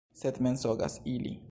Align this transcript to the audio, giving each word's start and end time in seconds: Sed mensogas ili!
Sed 0.21 0.39
mensogas 0.47 0.99
ili! 1.17 1.37